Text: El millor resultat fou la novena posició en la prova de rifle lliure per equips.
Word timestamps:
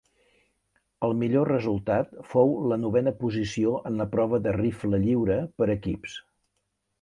El 1.07 1.11
millor 1.17 1.49
resultat 1.51 2.15
fou 2.29 2.53
la 2.71 2.79
novena 2.85 3.13
posició 3.19 3.75
en 3.91 4.01
la 4.03 4.09
prova 4.15 4.41
de 4.47 4.55
rifle 4.57 5.03
lliure 5.05 5.39
per 5.61 5.69
equips. 5.77 6.19